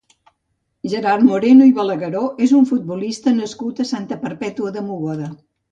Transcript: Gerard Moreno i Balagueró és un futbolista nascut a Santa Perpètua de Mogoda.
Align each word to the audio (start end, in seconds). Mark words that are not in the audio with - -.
Gerard 0.93 1.25
Moreno 1.33 1.67
i 1.73 1.75
Balagueró 1.81 2.23
és 2.49 2.57
un 2.61 2.67
futbolista 2.73 3.37
nascut 3.39 3.87
a 3.87 3.91
Santa 3.95 4.23
Perpètua 4.27 4.79
de 4.81 4.89
Mogoda. 4.93 5.35